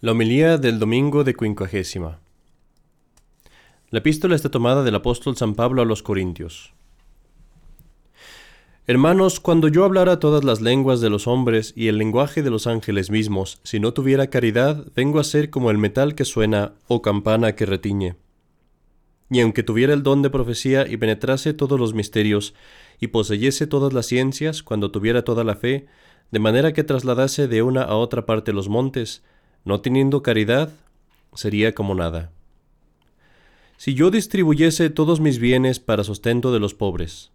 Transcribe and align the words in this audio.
La 0.00 0.12
homilía 0.12 0.58
del 0.58 0.78
domingo 0.78 1.24
de 1.24 1.34
quincuagésima. 1.34 2.20
La 3.90 3.98
epístola 3.98 4.36
está 4.36 4.48
tomada 4.48 4.84
del 4.84 4.94
apóstol 4.94 5.36
San 5.36 5.56
Pablo 5.56 5.82
a 5.82 5.84
los 5.84 6.04
Corintios. 6.04 6.72
Hermanos, 8.86 9.40
cuando 9.40 9.66
yo 9.66 9.84
hablara 9.84 10.20
todas 10.20 10.44
las 10.44 10.60
lenguas 10.60 11.00
de 11.00 11.10
los 11.10 11.26
hombres 11.26 11.72
y 11.74 11.88
el 11.88 11.98
lenguaje 11.98 12.44
de 12.44 12.50
los 12.50 12.68
ángeles 12.68 13.10
mismos, 13.10 13.58
si 13.64 13.80
no 13.80 13.92
tuviera 13.92 14.30
caridad, 14.30 14.86
vengo 14.94 15.18
a 15.18 15.24
ser 15.24 15.50
como 15.50 15.68
el 15.72 15.78
metal 15.78 16.14
que 16.14 16.24
suena 16.24 16.74
o 16.86 17.02
campana 17.02 17.56
que 17.56 17.66
retiñe. 17.66 18.14
Y 19.30 19.40
aunque 19.40 19.64
tuviera 19.64 19.94
el 19.94 20.04
don 20.04 20.22
de 20.22 20.30
profecía 20.30 20.86
y 20.86 20.96
penetrase 20.96 21.54
todos 21.54 21.80
los 21.80 21.92
misterios, 21.92 22.54
y 23.00 23.08
poseyese 23.08 23.66
todas 23.66 23.92
las 23.92 24.06
ciencias, 24.06 24.62
cuando 24.62 24.92
tuviera 24.92 25.24
toda 25.24 25.42
la 25.42 25.56
fe, 25.56 25.88
de 26.30 26.38
manera 26.38 26.72
que 26.72 26.84
trasladase 26.84 27.48
de 27.48 27.62
una 27.62 27.82
a 27.82 27.96
otra 27.96 28.26
parte 28.26 28.52
los 28.52 28.68
montes, 28.68 29.24
no 29.64 29.80
teniendo 29.80 30.22
caridad, 30.22 30.72
sería 31.34 31.74
como 31.74 31.94
nada. 31.94 32.32
Si 33.76 33.94
yo 33.94 34.10
distribuyese 34.10 34.90
todos 34.90 35.20
mis 35.20 35.38
bienes 35.38 35.78
para 35.78 36.04
sustento 36.04 36.52
de 36.52 36.60
los 36.60 36.74
pobres, 36.74 37.30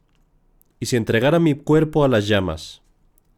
y 0.79 0.87
si 0.87 0.97
entregara 0.97 1.39
mi 1.39 1.55
cuerpo 1.55 2.03
a 2.03 2.09
las 2.09 2.27
llamas, 2.27 2.81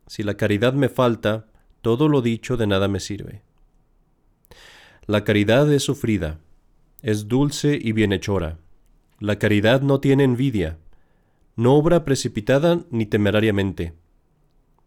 si 0.08 0.24
la 0.24 0.38
caridad 0.38 0.74
me 0.74 0.90
falta, 0.90 1.46
todo 1.82 2.10
lo 2.10 2.22
dicho 2.22 2.58
de 2.58 2.68
nada 2.68 2.88
me 2.88 3.00
sirve. 3.00 3.44
La 5.06 5.24
caridad 5.24 5.72
es 5.72 5.84
sufrida, 5.84 6.40
es 7.04 7.28
dulce 7.28 7.78
y 7.80 7.92
bienhechora. 7.92 8.58
La 9.20 9.38
caridad 9.38 9.82
no 9.82 10.00
tiene 10.00 10.24
envidia, 10.24 10.80
no 11.56 11.76
obra 11.76 12.04
precipitada 12.04 12.82
ni 12.90 13.06
temerariamente, 13.06 13.94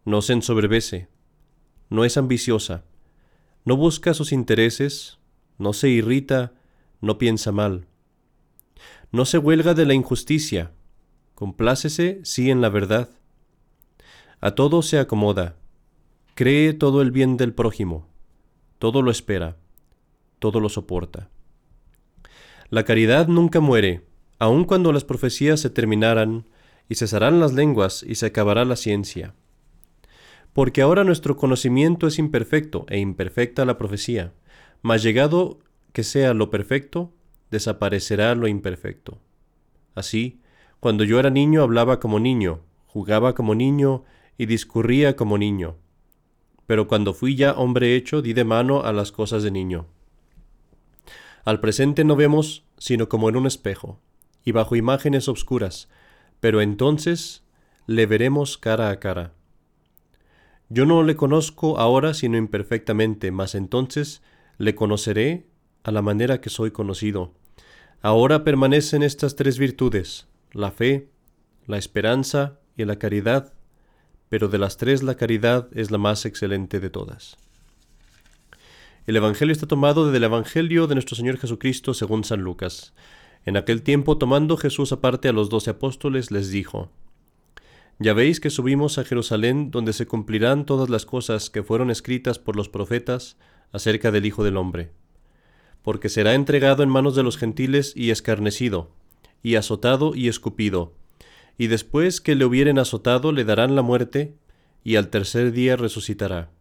no 0.03 0.21
se 0.21 0.33
ensoberbece, 0.33 1.07
no 1.89 2.03
es 2.03 2.17
ambiciosa, 2.17 2.83
no 3.65 3.75
busca 3.75 4.13
sus 4.13 4.31
intereses, 4.31 5.19
no 5.57 5.73
se 5.73 5.89
irrita, 5.89 6.53
no 7.01 7.17
piensa 7.17 7.51
mal. 7.51 7.87
No 9.11 9.25
se 9.25 9.37
huelga 9.37 9.73
de 9.73 9.85
la 9.85 9.93
injusticia, 9.93 10.71
complácese 11.35 12.21
sí 12.23 12.49
en 12.49 12.61
la 12.61 12.69
verdad. 12.69 13.09
A 14.41 14.51
todo 14.51 14.81
se 14.81 14.99
acomoda, 14.99 15.57
cree 16.35 16.73
todo 16.73 17.01
el 17.01 17.11
bien 17.11 17.37
del 17.37 17.53
prójimo, 17.53 18.07
todo 18.77 19.01
lo 19.01 19.11
espera, 19.11 19.57
todo 20.39 20.59
lo 20.59 20.69
soporta. 20.69 21.29
La 22.69 22.83
caridad 22.83 23.27
nunca 23.27 23.59
muere, 23.59 24.05
aun 24.37 24.63
cuando 24.63 24.93
las 24.93 25.03
profecías 25.03 25.59
se 25.59 25.69
terminaran, 25.69 26.45
y 26.87 26.95
cesarán 26.95 27.39
las 27.39 27.53
lenguas, 27.53 28.03
y 28.03 28.15
se 28.15 28.27
acabará 28.27 28.63
la 28.65 28.75
ciencia 28.75 29.35
porque 30.59 30.81
ahora 30.81 31.05
nuestro 31.05 31.37
conocimiento 31.37 32.05
es 32.05 32.19
imperfecto 32.19 32.85
e 32.89 32.99
imperfecta 32.99 33.63
la 33.63 33.77
profecía, 33.77 34.33
mas 34.81 35.01
llegado 35.01 35.59
que 35.93 36.03
sea 36.03 36.33
lo 36.33 36.49
perfecto, 36.49 37.13
desaparecerá 37.49 38.35
lo 38.35 38.45
imperfecto. 38.45 39.19
Así, 39.95 40.41
cuando 40.81 41.05
yo 41.05 41.17
era 41.17 41.29
niño 41.29 41.63
hablaba 41.63 42.01
como 42.01 42.19
niño, 42.19 42.59
jugaba 42.87 43.35
como 43.35 43.55
niño 43.55 44.03
y 44.37 44.47
discurría 44.47 45.15
como 45.15 45.37
niño. 45.37 45.77
Pero 46.67 46.89
cuando 46.89 47.13
fui 47.13 47.37
ya 47.37 47.53
hombre 47.53 47.95
hecho, 47.95 48.21
di 48.21 48.33
de 48.33 48.43
mano 48.43 48.83
a 48.83 48.91
las 48.91 49.13
cosas 49.13 49.43
de 49.43 49.51
niño. 49.51 49.87
Al 51.45 51.61
presente 51.61 52.03
no 52.03 52.17
vemos 52.17 52.65
sino 52.77 53.07
como 53.07 53.29
en 53.29 53.37
un 53.37 53.47
espejo, 53.47 54.01
y 54.43 54.51
bajo 54.51 54.75
imágenes 54.75 55.29
obscuras, 55.29 55.87
pero 56.41 56.59
entonces 56.59 57.45
le 57.87 58.05
veremos 58.05 58.57
cara 58.57 58.89
a 58.89 58.99
cara. 58.99 59.38
Yo 60.69 60.85
no 60.85 61.01
le 61.01 61.15
conozco 61.15 61.79
ahora 61.79 62.13
sino 62.13 62.37
imperfectamente, 62.37 63.31
mas 63.31 63.55
entonces 63.55 64.21
le 64.57 64.75
conoceré 64.75 65.47
a 65.83 65.91
la 65.91 66.03
manera 66.03 66.41
que 66.41 66.51
soy 66.51 66.69
conocido. 66.69 67.33
Ahora 68.01 68.43
permanecen 68.43 69.01
estas 69.01 69.35
tres 69.35 69.57
virtudes, 69.57 70.27
la 70.51 70.71
fe, 70.71 71.09
la 71.65 71.77
esperanza 71.77 72.59
y 72.77 72.85
la 72.85 72.97
caridad, 72.97 73.53
pero 74.29 74.47
de 74.47 74.59
las 74.59 74.77
tres 74.77 75.01
la 75.01 75.15
caridad 75.15 75.67
es 75.73 75.89
la 75.89 75.97
más 75.97 76.25
excelente 76.25 76.79
de 76.79 76.89
todas. 76.91 77.37
El 79.07 79.15
Evangelio 79.15 79.51
está 79.51 79.65
tomado 79.65 80.11
del 80.11 80.23
Evangelio 80.23 80.85
de 80.85 80.93
nuestro 80.93 81.15
Señor 81.15 81.37
Jesucristo 81.37 81.95
según 81.95 82.23
San 82.23 82.41
Lucas. 82.41 82.93
En 83.43 83.57
aquel 83.57 83.81
tiempo, 83.81 84.19
tomando 84.19 84.55
Jesús 84.55 84.91
aparte 84.91 85.29
a 85.29 85.33
los 85.33 85.49
doce 85.49 85.71
apóstoles, 85.71 86.29
les 86.29 86.51
dijo, 86.51 86.91
ya 87.99 88.13
veis 88.13 88.39
que 88.39 88.49
subimos 88.49 88.97
a 88.97 89.03
Jerusalén 89.03 89.71
donde 89.71 89.91
se 89.91 90.07
cumplirán 90.07 90.65
todas 90.65 90.89
las 90.89 91.05
cosas 91.05 91.49
que 91.49 91.63
fueron 91.63 91.91
escritas 91.91 92.39
por 92.39 92.55
los 92.55 92.69
profetas 92.69 93.35
acerca 93.73 94.09
del 94.09 94.25
Hijo 94.25 94.45
del 94.45 94.55
Hombre. 94.55 94.91
Porque 95.83 96.07
será 96.07 96.33
entregado 96.33 96.81
en 96.81 96.89
manos 96.89 97.15
de 97.15 97.23
los 97.23 97.37
gentiles 97.37 97.93
y 97.97 98.11
escarnecido, 98.11 98.91
y 99.43 99.55
azotado 99.55 100.15
y 100.15 100.29
escupido, 100.29 100.93
y 101.57 101.67
después 101.67 102.21
que 102.21 102.35
le 102.35 102.45
hubieren 102.45 102.79
azotado 102.79 103.33
le 103.33 103.43
darán 103.43 103.75
la 103.75 103.81
muerte, 103.81 104.33
y 104.81 104.95
al 104.95 105.09
tercer 105.09 105.51
día 105.51 105.75
resucitará. 105.75 106.51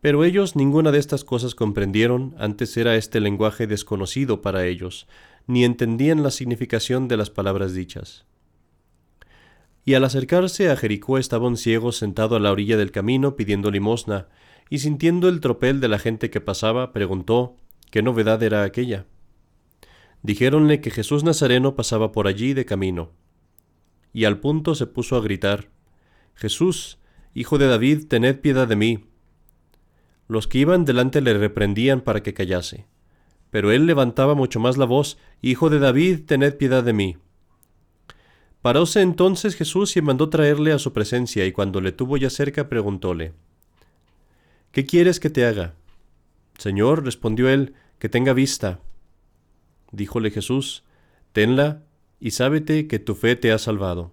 Pero 0.00 0.24
ellos 0.24 0.56
ninguna 0.56 0.90
de 0.90 0.98
estas 0.98 1.22
cosas 1.22 1.54
comprendieron, 1.54 2.34
antes 2.38 2.76
era 2.76 2.96
este 2.96 3.20
lenguaje 3.20 3.68
desconocido 3.68 4.42
para 4.42 4.66
ellos, 4.66 5.06
ni 5.46 5.64
entendían 5.64 6.24
la 6.24 6.32
significación 6.32 7.06
de 7.06 7.16
las 7.16 7.30
palabras 7.30 7.72
dichas. 7.72 8.26
Y 9.86 9.94
al 9.94 10.02
acercarse 10.02 10.68
a 10.68 10.76
Jericó 10.76 11.16
estaba 11.16 11.46
un 11.46 11.56
ciego 11.56 11.92
sentado 11.92 12.34
a 12.34 12.40
la 12.40 12.50
orilla 12.50 12.76
del 12.76 12.90
camino 12.90 13.36
pidiendo 13.36 13.70
limosna, 13.70 14.26
y 14.68 14.80
sintiendo 14.80 15.28
el 15.28 15.40
tropel 15.40 15.80
de 15.80 15.86
la 15.86 16.00
gente 16.00 16.28
que 16.28 16.40
pasaba, 16.40 16.92
preguntó 16.92 17.56
qué 17.92 18.02
novedad 18.02 18.42
era 18.42 18.64
aquella. 18.64 19.06
Dijéronle 20.22 20.80
que 20.80 20.90
Jesús 20.90 21.22
Nazareno 21.22 21.76
pasaba 21.76 22.10
por 22.10 22.26
allí 22.26 22.52
de 22.52 22.64
camino. 22.64 23.12
Y 24.12 24.24
al 24.24 24.40
punto 24.40 24.74
se 24.74 24.86
puso 24.86 25.16
a 25.16 25.20
gritar, 25.20 25.68
Jesús, 26.34 26.98
Hijo 27.32 27.56
de 27.56 27.68
David, 27.68 28.08
tened 28.08 28.40
piedad 28.40 28.66
de 28.66 28.74
mí. 28.74 29.04
Los 30.26 30.48
que 30.48 30.58
iban 30.58 30.84
delante 30.84 31.20
le 31.20 31.38
reprendían 31.38 32.00
para 32.00 32.24
que 32.24 32.34
callase. 32.34 32.86
Pero 33.50 33.70
él 33.70 33.86
levantaba 33.86 34.34
mucho 34.34 34.58
más 34.58 34.78
la 34.78 34.84
voz, 34.84 35.16
Hijo 35.42 35.70
de 35.70 35.78
David, 35.78 36.24
tened 36.26 36.56
piedad 36.56 36.82
de 36.82 36.92
mí. 36.92 37.18
Paróse 38.66 39.00
entonces 39.00 39.54
Jesús 39.54 39.96
y 39.96 40.02
mandó 40.02 40.28
traerle 40.28 40.72
a 40.72 40.80
su 40.80 40.92
presencia, 40.92 41.46
y 41.46 41.52
cuando 41.52 41.80
le 41.80 41.92
tuvo 41.92 42.16
ya 42.16 42.30
cerca 42.30 42.68
preguntóle, 42.68 43.32
¿Qué 44.72 44.84
quieres 44.84 45.20
que 45.20 45.30
te 45.30 45.46
haga? 45.46 45.74
Señor, 46.58 47.04
respondió 47.04 47.48
él, 47.48 47.74
que 48.00 48.08
tenga 48.08 48.32
vista. 48.32 48.80
Díjole 49.92 50.32
Jesús, 50.32 50.82
Tenla, 51.32 51.84
y 52.18 52.32
sábete 52.32 52.88
que 52.88 52.98
tu 52.98 53.14
fe 53.14 53.36
te 53.36 53.52
ha 53.52 53.58
salvado. 53.58 54.10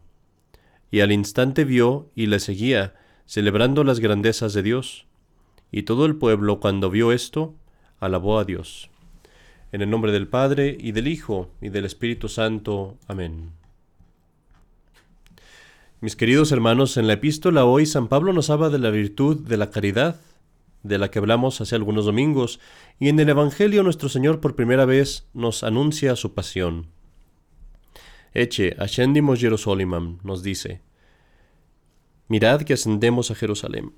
Y 0.91 0.99
al 0.99 1.11
instante 1.11 1.65
vio 1.65 2.11
y 2.13 2.27
le 2.27 2.39
seguía, 2.39 2.93
celebrando 3.25 3.83
las 3.83 3.99
grandezas 3.99 4.53
de 4.53 4.61
Dios. 4.61 5.07
Y 5.71 5.81
todo 5.81 6.05
el 6.05 6.15
pueblo, 6.15 6.59
cuando 6.59 6.91
vio 6.91 7.11
esto, 7.11 7.55
alabó 7.99 8.37
a 8.37 8.45
Dios. 8.45 8.91
En 9.71 9.81
el 9.81 9.89
nombre 9.89 10.11
del 10.11 10.27
Padre, 10.27 10.77
y 10.79 10.91
del 10.91 11.07
Hijo, 11.07 11.49
y 11.59 11.69
del 11.69 11.85
Espíritu 11.85 12.29
Santo. 12.29 12.99
Amén. 13.07 13.62
Mis 16.03 16.17
queridos 16.17 16.51
hermanos, 16.51 16.97
en 16.97 17.07
la 17.07 17.13
epístola 17.13 17.63
hoy 17.63 17.85
San 17.85 18.09
Pablo 18.09 18.33
nos 18.33 18.49
habla 18.49 18.67
de 18.67 18.77
la 18.77 18.89
virtud 18.89 19.47
de 19.47 19.55
la 19.55 19.71
caridad, 19.71 20.19
de 20.81 20.97
la 20.97 21.09
que 21.09 21.19
hablamos 21.19 21.61
hace 21.61 21.75
algunos 21.75 22.03
domingos, 22.03 22.59
y 22.99 23.07
en 23.07 23.21
el 23.21 23.29
Evangelio 23.29 23.83
nuestro 23.83 24.09
Señor 24.09 24.41
por 24.41 24.53
primera 24.53 24.83
vez 24.83 25.29
nos 25.33 25.63
anuncia 25.63 26.17
su 26.17 26.33
pasión. 26.33 26.87
Eche, 28.33 28.75
ascendimos 28.79 29.39
Jerusalem, 29.39 30.17
nos 30.23 30.43
dice. 30.43 30.81
Mirad 32.27 32.63
que 32.63 32.73
ascendemos 32.73 33.31
a 33.31 33.35
Jerusalén. 33.35 33.93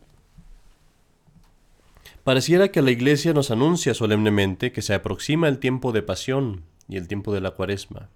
Pareciera 2.24 2.68
que 2.68 2.84
la 2.84 2.92
Iglesia 2.92 3.34
nos 3.34 3.50
anuncia 3.50 3.96
solemnemente 3.96 4.72
que 4.72 4.84
se 4.84 4.94
aproxima 4.94 5.48
el 5.48 5.58
tiempo 5.58 5.92
de 5.92 6.04
pasión 6.04 6.66
y 6.88 6.98
el 6.98 7.08
tiempo 7.08 7.34
de 7.34 7.42
la 7.42 7.50
cuaresma. 7.50 8.12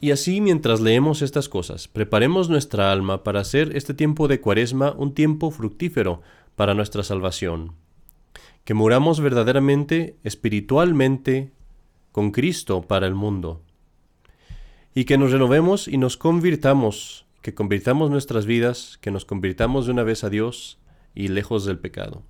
Y 0.00 0.12
así 0.12 0.40
mientras 0.40 0.80
leemos 0.80 1.20
estas 1.20 1.50
cosas, 1.50 1.86
preparemos 1.86 2.48
nuestra 2.48 2.90
alma 2.90 3.22
para 3.22 3.40
hacer 3.40 3.76
este 3.76 3.92
tiempo 3.92 4.28
de 4.28 4.40
cuaresma 4.40 4.94
un 4.96 5.12
tiempo 5.12 5.50
fructífero 5.50 6.22
para 6.56 6.72
nuestra 6.72 7.02
salvación. 7.02 7.74
Que 8.64 8.72
muramos 8.72 9.20
verdaderamente, 9.20 10.16
espiritualmente, 10.24 11.52
con 12.12 12.30
Cristo 12.30 12.82
para 12.82 13.06
el 13.06 13.14
mundo. 13.14 13.62
Y 14.94 15.04
que 15.04 15.18
nos 15.18 15.32
renovemos 15.32 15.86
y 15.86 15.98
nos 15.98 16.16
convirtamos, 16.16 17.26
que 17.42 17.54
convirtamos 17.54 18.10
nuestras 18.10 18.46
vidas, 18.46 18.98
que 19.02 19.10
nos 19.10 19.26
convirtamos 19.26 19.84
de 19.84 19.92
una 19.92 20.02
vez 20.02 20.24
a 20.24 20.30
Dios 20.30 20.78
y 21.14 21.28
lejos 21.28 21.66
del 21.66 21.78
pecado. 21.78 22.22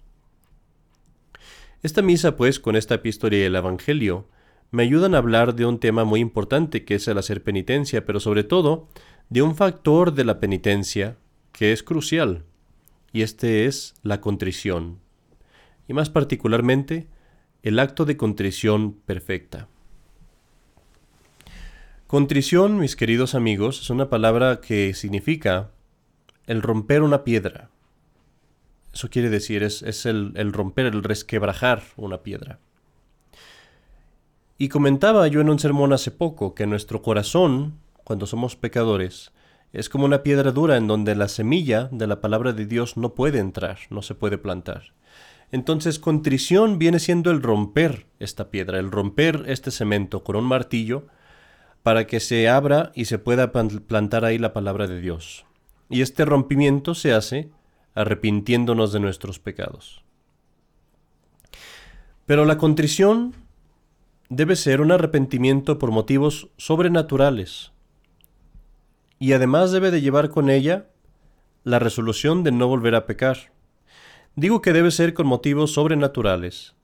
Esta 1.82 2.02
misa, 2.02 2.37
pues, 2.37 2.58
con 2.58 2.75
esta 2.75 2.96
epístola 2.96 3.37
y 3.37 3.43
el 3.43 3.55
Evangelio, 3.55 4.26
me 4.70 4.82
ayudan 4.84 5.14
a 5.14 5.19
hablar 5.19 5.55
de 5.55 5.67
un 5.67 5.81
tema 5.81 6.05
muy 6.05 6.20
importante 6.20 6.84
que 6.84 6.94
es 6.94 7.08
el 7.08 7.19
hacer 7.19 7.43
penitencia, 7.43 8.05
pero 8.05 8.20
sobre 8.20 8.44
todo 8.44 8.88
de 9.28 9.43
un 9.43 9.56
factor 9.56 10.12
de 10.14 10.25
la 10.25 10.40
penitencia 10.40 11.17
que 11.52 11.72
es 11.72 11.82
crucial, 11.82 12.44
y 13.12 13.22
este 13.22 13.67
es 13.67 13.94
la 14.02 14.20
contrición. 14.20 15.00
y 15.88 15.93
más 15.93 16.08
particularmente 16.08 17.08
el 17.64 17.81
acto 17.81 18.05
de 18.05 18.17
contrición 18.17 18.93
perfecta. 18.93 19.67
Contrición, 22.06 22.78
mis 22.78 22.94
queridos 22.94 23.34
amigos, 23.34 23.81
es 23.81 23.90
una 23.90 24.08
palabra 24.08 24.61
que 24.61 24.94
significa 24.94 25.72
el 26.46 26.62
romper 26.62 27.02
una 27.02 27.25
piedra. 27.25 27.70
Eso 28.93 29.11
quiere 29.11 29.31
decir, 29.31 29.64
es, 29.64 30.06
el, 30.06 30.32
el 30.37 30.52
romper, 30.52 30.87
el 30.87 31.02
resquebrajar 31.02 31.82
una 31.96 32.22
piedra. 32.22 32.61
Y 34.62 34.68
comentaba 34.68 35.26
yo 35.26 35.40
en 35.40 35.48
un 35.48 35.58
sermón 35.58 35.94
hace 35.94 36.10
poco 36.10 36.54
que 36.54 36.66
nuestro 36.66 37.00
corazón, 37.00 37.78
cuando 38.04 38.26
somos 38.26 38.56
pecadores, 38.56 39.32
es 39.72 39.88
como 39.88 40.04
una 40.04 40.22
piedra 40.22 40.52
dura 40.52 40.76
en 40.76 40.86
donde 40.86 41.14
la 41.14 41.28
semilla 41.28 41.88
de 41.90 42.06
la 42.06 42.20
palabra 42.20 42.52
de 42.52 42.66
Dios 42.66 42.98
no 42.98 43.14
puede 43.14 43.38
entrar, 43.38 43.78
no 43.88 44.02
se 44.02 44.14
puede 44.14 44.36
plantar. 44.36 44.92
Entonces 45.50 45.98
contrición 45.98 46.78
viene 46.78 46.98
siendo 46.98 47.30
el 47.30 47.40
romper 47.40 48.06
esta 48.18 48.50
piedra, 48.50 48.78
el 48.78 48.90
romper 48.90 49.44
este 49.46 49.70
cemento 49.70 50.24
con 50.24 50.36
un 50.36 50.44
martillo 50.44 51.06
para 51.82 52.06
que 52.06 52.20
se 52.20 52.46
abra 52.46 52.92
y 52.94 53.06
se 53.06 53.18
pueda 53.18 53.52
plantar 53.52 54.26
ahí 54.26 54.36
la 54.36 54.52
palabra 54.52 54.86
de 54.86 55.00
Dios. 55.00 55.46
Y 55.88 56.02
este 56.02 56.26
rompimiento 56.26 56.94
se 56.94 57.14
hace 57.14 57.48
arrepintiéndonos 57.94 58.92
de 58.92 59.00
nuestros 59.00 59.38
pecados. 59.38 60.04
Pero 62.26 62.44
la 62.44 62.58
contrición 62.58 63.34
debe 64.31 64.55
ser 64.55 64.81
un 64.81 64.93
arrepentimiento 64.93 65.81
por 65.81 65.91
motivos 65.91 66.50
sobrenaturales, 66.56 67.73
y 69.19 69.32
además 69.32 69.73
debe 69.73 69.91
de 69.91 70.00
llevar 70.00 70.31
con 70.31 70.50
ella 70.50 70.87
la 71.65 71.81
resolución 71.81 72.44
de 72.44 72.53
no 72.53 72.69
volver 72.69 72.94
a 72.94 73.06
pecar. 73.06 73.53
Digo 74.37 74.62
que 74.62 74.73
debe 74.73 74.93
ser 74.93 75.15
con 75.15 75.27
motivos 75.27 75.73
sobrenaturales, 75.73 76.77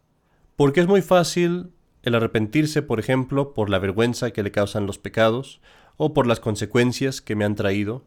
porque 0.57 0.81
es 0.81 0.89
muy 0.89 1.03
fácil 1.03 1.71
el 2.03 2.17
arrepentirse, 2.17 2.83
por 2.83 2.99
ejemplo, 2.99 3.55
por 3.55 3.71
la 3.71 3.79
vergüenza 3.79 4.33
que 4.33 4.43
le 4.43 4.51
causan 4.51 4.87
los 4.87 4.99
pecados 4.99 5.61
o 5.97 6.15
por 6.15 6.27
las 6.27 6.41
consecuencias 6.41 7.21
que 7.21 7.37
me 7.37 7.45
han 7.45 7.55
traído, 7.55 8.03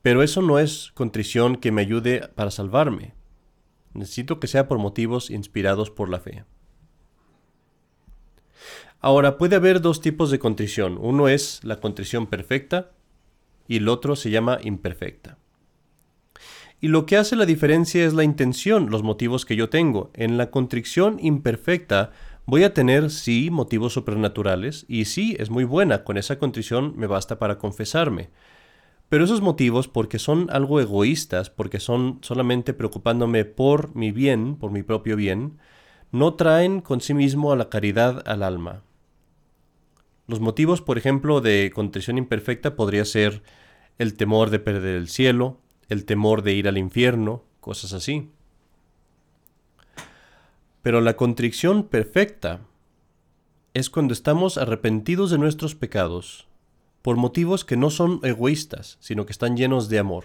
pero 0.00 0.22
eso 0.22 0.42
no 0.42 0.60
es 0.60 0.92
contrición 0.94 1.56
que 1.56 1.72
me 1.72 1.82
ayude 1.82 2.28
para 2.36 2.52
salvarme. 2.52 3.14
Necesito 3.94 4.38
que 4.38 4.46
sea 4.46 4.68
por 4.68 4.78
motivos 4.78 5.28
inspirados 5.28 5.90
por 5.90 6.08
la 6.08 6.20
fe. 6.20 6.44
Ahora, 9.00 9.38
puede 9.38 9.56
haber 9.56 9.80
dos 9.80 10.00
tipos 10.00 10.30
de 10.30 10.38
contrición. 10.38 10.98
Uno 11.00 11.28
es 11.28 11.60
la 11.62 11.80
contrición 11.80 12.26
perfecta 12.26 12.90
y 13.68 13.76
el 13.76 13.88
otro 13.88 14.16
se 14.16 14.30
llama 14.30 14.58
imperfecta. 14.62 15.38
Y 16.80 16.88
lo 16.88 17.06
que 17.06 17.16
hace 17.16 17.36
la 17.36 17.46
diferencia 17.46 18.04
es 18.04 18.14
la 18.14 18.24
intención, 18.24 18.90
los 18.90 19.02
motivos 19.02 19.44
que 19.44 19.56
yo 19.56 19.68
tengo. 19.68 20.10
En 20.14 20.38
la 20.38 20.50
contrición 20.50 21.18
imperfecta 21.20 22.12
voy 22.46 22.64
a 22.64 22.72
tener 22.72 23.10
sí 23.10 23.50
motivos 23.50 23.92
supernaturales 23.92 24.84
y 24.88 25.04
sí 25.04 25.36
es 25.38 25.50
muy 25.50 25.64
buena, 25.64 26.04
con 26.04 26.16
esa 26.16 26.38
contrición 26.38 26.94
me 26.96 27.06
basta 27.06 27.38
para 27.38 27.58
confesarme. 27.58 28.30
Pero 29.08 29.24
esos 29.24 29.40
motivos, 29.40 29.88
porque 29.88 30.18
son 30.18 30.48
algo 30.50 30.80
egoístas, 30.80 31.50
porque 31.50 31.80
son 31.80 32.18
solamente 32.22 32.74
preocupándome 32.74 33.44
por 33.44 33.96
mi 33.96 34.12
bien, 34.12 34.56
por 34.56 34.70
mi 34.70 34.82
propio 34.82 35.16
bien, 35.16 35.58
no 36.12 36.34
traen 36.34 36.80
con 36.80 37.00
sí 37.00 37.14
mismo 37.14 37.52
a 37.52 37.56
la 37.56 37.68
caridad 37.70 38.22
al 38.26 38.42
alma. 38.42 38.82
Los 40.28 40.40
motivos, 40.40 40.82
por 40.82 40.98
ejemplo, 40.98 41.40
de 41.40 41.72
contrición 41.74 42.18
imperfecta 42.18 42.76
podría 42.76 43.06
ser 43.06 43.42
el 43.96 44.14
temor 44.14 44.50
de 44.50 44.58
perder 44.58 44.96
el 44.96 45.08
cielo, 45.08 45.58
el 45.88 46.04
temor 46.04 46.42
de 46.42 46.52
ir 46.52 46.68
al 46.68 46.76
infierno, 46.76 47.44
cosas 47.62 47.94
así. 47.94 48.30
Pero 50.82 51.00
la 51.00 51.16
contrición 51.16 51.88
perfecta 51.88 52.60
es 53.72 53.88
cuando 53.88 54.12
estamos 54.12 54.58
arrepentidos 54.58 55.30
de 55.30 55.38
nuestros 55.38 55.74
pecados 55.74 56.46
por 57.00 57.16
motivos 57.16 57.64
que 57.64 57.78
no 57.78 57.88
son 57.88 58.20
egoístas, 58.22 58.98
sino 59.00 59.24
que 59.24 59.32
están 59.32 59.56
llenos 59.56 59.88
de 59.88 59.98
amor. 59.98 60.24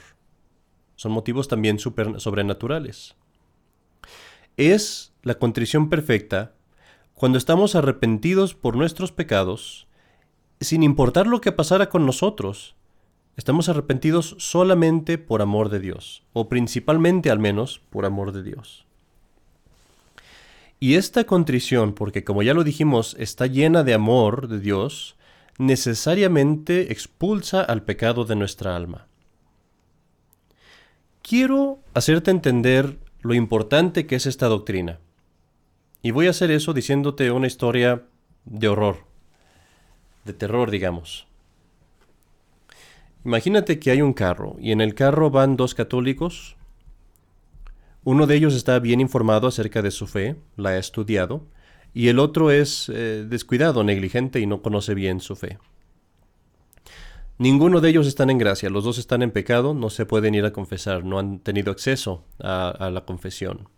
Son 0.97 1.13
motivos 1.13 1.47
también 1.47 1.79
sobrenaturales. 1.79 3.15
Es 4.57 5.13
la 5.21 5.35
contrición 5.35 5.89
perfecta 5.89 6.55
cuando 7.13 7.37
estamos 7.37 7.75
arrepentidos 7.75 8.53
por 8.53 8.75
nuestros 8.75 9.13
pecados 9.13 9.87
sin 10.63 10.83
importar 10.83 11.27
lo 11.27 11.41
que 11.41 11.51
pasara 11.51 11.89
con 11.89 12.05
nosotros. 12.05 12.75
Estamos 13.35 13.69
arrepentidos 13.69 14.35
solamente 14.37 15.17
por 15.17 15.41
amor 15.41 15.69
de 15.69 15.79
Dios, 15.79 16.23
o 16.33 16.49
principalmente 16.49 17.31
al 17.31 17.39
menos 17.39 17.81
por 17.89 18.05
amor 18.05 18.31
de 18.31 18.43
Dios. 18.43 18.85
Y 20.79 20.95
esta 20.95 21.23
contrición, 21.23 21.93
porque 21.93 22.23
como 22.23 22.43
ya 22.43 22.53
lo 22.53 22.63
dijimos, 22.63 23.15
está 23.17 23.47
llena 23.47 23.83
de 23.83 23.93
amor 23.93 24.47
de 24.47 24.59
Dios, 24.59 25.15
necesariamente 25.57 26.91
expulsa 26.91 27.61
al 27.61 27.83
pecado 27.83 28.25
de 28.25 28.35
nuestra 28.35 28.75
alma. 28.75 29.07
Quiero 31.21 31.79
hacerte 31.93 32.31
entender 32.31 32.99
lo 33.21 33.33
importante 33.33 34.05
que 34.05 34.15
es 34.15 34.25
esta 34.25 34.47
doctrina. 34.47 34.99
Y 36.01 36.11
voy 36.11 36.27
a 36.27 36.31
hacer 36.31 36.51
eso 36.51 36.73
diciéndote 36.73 37.31
una 37.31 37.47
historia 37.47 38.03
de 38.43 38.67
horror 38.67 39.12
de 40.25 40.33
terror, 40.33 40.71
digamos. 40.71 41.27
Imagínate 43.25 43.79
que 43.79 43.91
hay 43.91 44.01
un 44.01 44.13
carro 44.13 44.57
y 44.59 44.71
en 44.71 44.81
el 44.81 44.95
carro 44.95 45.29
van 45.29 45.55
dos 45.55 45.73
católicos. 45.73 46.55
Uno 48.03 48.27
de 48.27 48.35
ellos 48.35 48.53
está 48.53 48.79
bien 48.79 48.99
informado 48.99 49.47
acerca 49.47 49.81
de 49.81 49.91
su 49.91 50.07
fe, 50.07 50.35
la 50.57 50.71
ha 50.71 50.77
estudiado, 50.77 51.47
y 51.93 52.09
el 52.09 52.19
otro 52.19 52.51
es 52.51 52.89
eh, 52.89 53.25
descuidado, 53.27 53.83
negligente 53.83 54.41
y 54.41 54.45
no 54.45 54.61
conoce 54.61 54.93
bien 54.93 55.21
su 55.21 55.35
fe. 55.35 55.57
Ninguno 57.37 57.81
de 57.81 57.89
ellos 57.89 58.07
están 58.07 58.29
en 58.29 58.37
gracia, 58.37 58.69
los 58.69 58.83
dos 58.83 58.97
están 58.97 59.21
en 59.21 59.31
pecado, 59.31 59.73
no 59.73 59.89
se 59.89 60.05
pueden 60.05 60.35
ir 60.35 60.45
a 60.45 60.53
confesar, 60.53 61.03
no 61.03 61.17
han 61.17 61.39
tenido 61.39 61.71
acceso 61.71 62.25
a 62.39 62.89
la 62.91 63.05
confesión. 63.05 63.69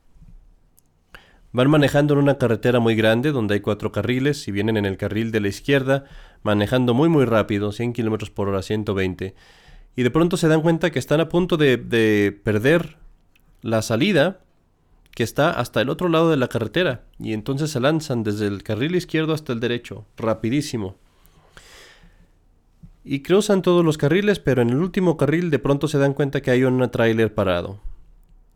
Van 1.56 1.69
manejando 1.69 2.16
en 2.16 2.19
una 2.19 2.38
carretera 2.38 2.81
muy 2.81 2.96
grande 2.96 3.31
donde 3.31 3.54
hay 3.54 3.62
cuatro 3.62 3.90
carriles 3.90 4.46
y 4.50 4.52
vienen 4.52 4.75
en 4.75 4.84
el 4.84 4.98
carril 4.98 5.31
de 5.31 5.40
la 5.40 5.48
izquierda 5.48 6.04
manejando 6.44 6.94
muy 6.94 7.07
muy 7.07 7.24
rápido, 7.24 7.72
100 7.72 7.94
km 7.94 8.30
por 8.30 8.50
hora, 8.50 8.62
120. 8.62 9.34
Y 9.96 10.04
de 10.04 10.12
pronto 10.12 10.36
se 10.36 10.50
dan 10.50 10.60
cuenta 10.60 10.92
que 10.92 11.00
están 11.00 11.22
a 11.22 11.30
punto 11.30 11.56
de, 11.56 11.78
de 11.78 12.38
perder 12.44 12.98
la 13.62 13.81
salida 13.81 14.42
que 15.12 15.24
está 15.24 15.50
hasta 15.50 15.79
el 15.79 15.88
otro 15.88 16.10
lado 16.10 16.29
de 16.29 16.36
la 16.36 16.50
carretera. 16.50 17.06
Y 17.20 17.32
entonces 17.32 17.72
se 17.72 17.79
lanzan 17.79 18.24
desde 18.24 18.48
el 18.48 18.62
carril 18.62 18.94
izquierdo 18.94 19.32
hasta 19.32 19.53
el 19.53 19.62
derecho, 19.62 20.06
rapidísimo. 20.18 20.98
Y 23.06 23.22
cruzan 23.22 23.62
todos 23.62 23.86
los 23.86 23.98
carriles, 23.98 24.39
pero 24.39 24.62
en 24.62 24.72
el 24.72 24.82
último 24.82 25.15
carril 25.15 25.51
de 25.51 25.60
pronto 25.60 25.88
se 25.88 26.00
dan 26.00 26.15
cuenta 26.15 26.41
que 26.41 26.51
hay 26.51 26.65
un 26.65 26.86
tráiler 26.91 27.34
parado. 27.34 27.79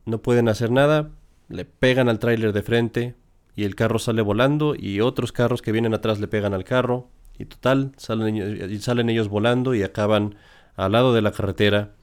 No 0.05 0.17
pueden 0.17 0.49
hacer 0.49 0.69
nada, 0.69 1.11
le 1.49 1.65
pegan 1.65 2.07
al 2.07 2.19
tráiler 2.19 2.53
de 2.53 2.61
frente 2.61 3.15
y 3.55 3.65
el 3.65 3.75
carro 3.75 3.99
sale 3.99 4.21
volando 4.21 4.75
y 4.77 5.01
otros 5.01 5.31
carros 5.31 5.61
que 5.61 5.71
vienen 5.71 5.93
atrás 5.93 6.19
le 6.19 6.27
pegan 6.27 6.53
al 6.53 6.63
carro 6.63 7.09
y 7.37 7.45
total 7.45 7.93
salen, 7.97 8.79
salen 8.81 9.09
ellos 9.09 9.27
volando 9.27 9.73
y 9.73 9.83
acaban 9.83 10.35
al 10.75 10.93
lado 10.93 11.13
de 11.13 11.21
la 11.21 11.31
carretera, 11.31 11.95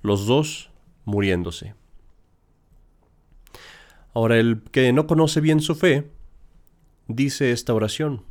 los 0.00 0.26
dos 0.26 0.70
muriéndose. 1.04 1.74
Ahora 4.14 4.38
el 4.38 4.62
que 4.70 4.92
no 4.92 5.06
conoce 5.06 5.40
bien 5.40 5.60
su 5.60 5.74
fe 5.74 6.10
dice 7.08 7.52
esta 7.52 7.74
oración. 7.74 8.24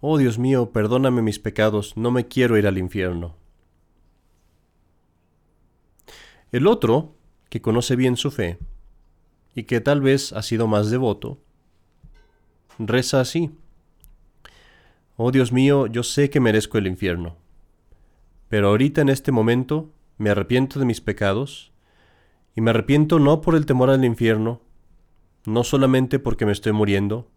Oh 0.00 0.18
Dios 0.18 0.38
mío, 0.38 0.70
perdóname 0.70 1.22
mis 1.22 1.38
pecados, 1.38 1.96
no 1.96 2.10
me 2.10 2.26
quiero 2.26 2.56
ir 2.56 2.66
al 2.66 2.78
infierno. 2.78 3.36
El 6.52 6.66
otro, 6.66 7.16
que 7.50 7.60
conoce 7.60 7.96
bien 7.96 8.16
su 8.16 8.30
fe, 8.30 8.58
y 9.58 9.64
que 9.64 9.80
tal 9.80 10.00
vez 10.00 10.32
ha 10.34 10.42
sido 10.42 10.68
más 10.68 10.88
devoto, 10.88 11.40
reza 12.78 13.20
así. 13.20 13.50
Oh 15.16 15.32
Dios 15.32 15.50
mío, 15.50 15.88
yo 15.88 16.04
sé 16.04 16.30
que 16.30 16.38
merezco 16.38 16.78
el 16.78 16.86
infierno, 16.86 17.34
pero 18.48 18.68
ahorita 18.68 19.00
en 19.00 19.08
este 19.08 19.32
momento 19.32 19.90
me 20.16 20.30
arrepiento 20.30 20.78
de 20.78 20.84
mis 20.84 21.00
pecados, 21.00 21.72
y 22.54 22.60
me 22.60 22.70
arrepiento 22.70 23.18
no 23.18 23.40
por 23.40 23.56
el 23.56 23.66
temor 23.66 23.90
al 23.90 24.04
infierno, 24.04 24.62
no 25.44 25.64
solamente 25.64 26.20
porque 26.20 26.46
me 26.46 26.52
estoy 26.52 26.70
muriendo, 26.70 27.28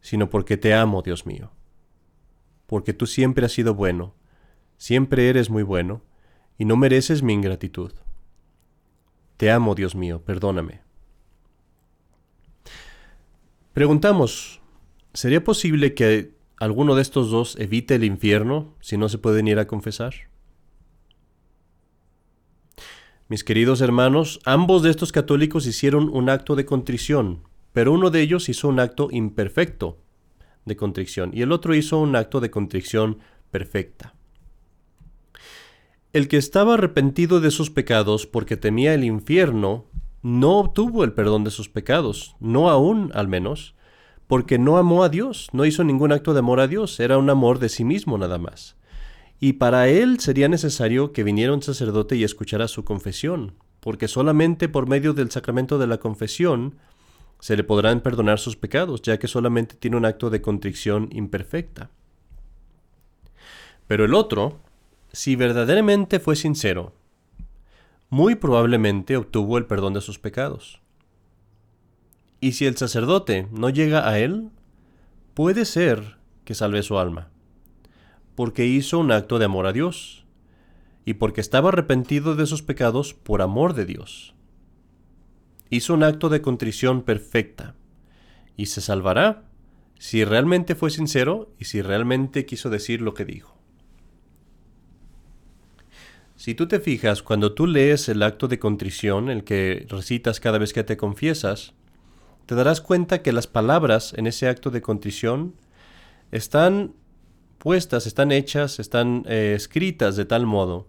sino 0.00 0.30
porque 0.30 0.56
te 0.56 0.74
amo, 0.74 1.02
Dios 1.02 1.24
mío, 1.24 1.52
porque 2.66 2.92
tú 2.92 3.06
siempre 3.06 3.46
has 3.46 3.52
sido 3.52 3.74
bueno, 3.74 4.16
siempre 4.76 5.28
eres 5.28 5.50
muy 5.50 5.62
bueno, 5.62 6.02
y 6.58 6.64
no 6.64 6.74
mereces 6.74 7.22
mi 7.22 7.32
ingratitud. 7.32 7.92
Te 9.36 9.52
amo, 9.52 9.76
Dios 9.76 9.94
mío, 9.94 10.20
perdóname. 10.24 10.87
Preguntamos, 13.78 14.60
¿sería 15.14 15.44
posible 15.44 15.94
que 15.94 16.32
alguno 16.58 16.96
de 16.96 17.02
estos 17.02 17.30
dos 17.30 17.54
evite 17.60 17.94
el 17.94 18.02
infierno 18.02 18.74
si 18.80 18.96
no 18.96 19.08
se 19.08 19.18
pueden 19.18 19.46
ir 19.46 19.60
a 19.60 19.68
confesar? 19.68 20.14
Mis 23.28 23.44
queridos 23.44 23.80
hermanos, 23.80 24.40
ambos 24.44 24.82
de 24.82 24.90
estos 24.90 25.12
católicos 25.12 25.64
hicieron 25.64 26.08
un 26.12 26.28
acto 26.28 26.56
de 26.56 26.64
contrición, 26.64 27.44
pero 27.72 27.92
uno 27.92 28.10
de 28.10 28.20
ellos 28.20 28.48
hizo 28.48 28.66
un 28.66 28.80
acto 28.80 29.10
imperfecto 29.12 30.00
de 30.64 30.74
contrición 30.74 31.30
y 31.32 31.42
el 31.42 31.52
otro 31.52 31.72
hizo 31.72 32.00
un 32.00 32.16
acto 32.16 32.40
de 32.40 32.50
contrición 32.50 33.18
perfecta. 33.52 34.12
El 36.12 36.26
que 36.26 36.36
estaba 36.36 36.74
arrepentido 36.74 37.38
de 37.38 37.52
sus 37.52 37.70
pecados 37.70 38.26
porque 38.26 38.56
temía 38.56 38.92
el 38.92 39.04
infierno, 39.04 39.84
no 40.22 40.58
obtuvo 40.58 41.04
el 41.04 41.12
perdón 41.12 41.44
de 41.44 41.50
sus 41.50 41.68
pecados, 41.68 42.36
no 42.40 42.70
aún 42.70 43.10
al 43.14 43.28
menos, 43.28 43.74
porque 44.26 44.58
no 44.58 44.76
amó 44.76 45.04
a 45.04 45.08
Dios, 45.08 45.48
no 45.52 45.64
hizo 45.64 45.84
ningún 45.84 46.12
acto 46.12 46.34
de 46.34 46.40
amor 46.40 46.60
a 46.60 46.68
Dios, 46.68 47.00
era 47.00 47.18
un 47.18 47.30
amor 47.30 47.58
de 47.58 47.68
sí 47.68 47.84
mismo 47.84 48.18
nada 48.18 48.38
más. 48.38 48.76
Y 49.40 49.54
para 49.54 49.88
él 49.88 50.20
sería 50.20 50.48
necesario 50.48 51.12
que 51.12 51.24
viniera 51.24 51.54
un 51.54 51.62
sacerdote 51.62 52.16
y 52.16 52.24
escuchara 52.24 52.68
su 52.68 52.84
confesión, 52.84 53.54
porque 53.80 54.08
solamente 54.08 54.68
por 54.68 54.88
medio 54.88 55.14
del 55.14 55.30
sacramento 55.30 55.78
de 55.78 55.86
la 55.86 55.98
confesión 55.98 56.74
se 57.40 57.56
le 57.56 57.64
podrán 57.64 58.00
perdonar 58.00 58.38
sus 58.40 58.56
pecados, 58.56 59.00
ya 59.02 59.18
que 59.18 59.28
solamente 59.28 59.76
tiene 59.76 59.96
un 59.96 60.04
acto 60.04 60.28
de 60.28 60.42
contrición 60.42 61.08
imperfecta. 61.12 61.90
Pero 63.86 64.04
el 64.04 64.14
otro, 64.14 64.58
si 65.12 65.36
verdaderamente 65.36 66.18
fue 66.18 66.36
sincero, 66.36 66.92
muy 68.10 68.34
probablemente 68.34 69.16
obtuvo 69.16 69.58
el 69.58 69.66
perdón 69.66 69.94
de 69.94 70.00
sus 70.00 70.18
pecados. 70.18 70.80
Y 72.40 72.52
si 72.52 72.66
el 72.66 72.76
sacerdote 72.76 73.48
no 73.52 73.68
llega 73.68 74.08
a 74.08 74.18
él, 74.18 74.50
puede 75.34 75.64
ser 75.64 76.18
que 76.44 76.54
salve 76.54 76.82
su 76.82 76.98
alma, 76.98 77.30
porque 78.34 78.66
hizo 78.66 78.98
un 78.98 79.12
acto 79.12 79.38
de 79.38 79.44
amor 79.44 79.66
a 79.66 79.72
Dios, 79.72 80.24
y 81.04 81.14
porque 81.14 81.40
estaba 81.40 81.70
arrepentido 81.70 82.36
de 82.36 82.46
sus 82.46 82.62
pecados 82.62 83.14
por 83.14 83.42
amor 83.42 83.74
de 83.74 83.86
Dios. 83.86 84.34
Hizo 85.70 85.94
un 85.94 86.02
acto 86.02 86.28
de 86.28 86.40
contrición 86.40 87.02
perfecta, 87.02 87.74
y 88.56 88.66
se 88.66 88.80
salvará 88.80 89.44
si 89.98 90.24
realmente 90.24 90.74
fue 90.74 90.90
sincero 90.90 91.52
y 91.58 91.64
si 91.64 91.82
realmente 91.82 92.46
quiso 92.46 92.70
decir 92.70 93.02
lo 93.02 93.14
que 93.14 93.24
dijo. 93.24 93.57
Si 96.38 96.54
tú 96.54 96.68
te 96.68 96.78
fijas, 96.78 97.24
cuando 97.24 97.52
tú 97.52 97.66
lees 97.66 98.08
el 98.08 98.22
acto 98.22 98.46
de 98.46 98.60
contrición, 98.60 99.28
el 99.28 99.42
que 99.42 99.86
recitas 99.88 100.38
cada 100.38 100.58
vez 100.58 100.72
que 100.72 100.84
te 100.84 100.96
confiesas, 100.96 101.74
te 102.46 102.54
darás 102.54 102.80
cuenta 102.80 103.22
que 103.22 103.32
las 103.32 103.48
palabras 103.48 104.14
en 104.16 104.28
ese 104.28 104.46
acto 104.46 104.70
de 104.70 104.80
contrición 104.80 105.56
están 106.30 106.94
puestas, 107.58 108.06
están 108.06 108.30
hechas, 108.30 108.78
están 108.78 109.24
eh, 109.26 109.54
escritas 109.56 110.14
de 110.14 110.26
tal 110.26 110.46
modo 110.46 110.86